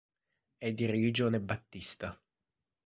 È 0.57 0.71
di 0.73 0.87
religione 0.87 1.39
battista. 1.39 2.19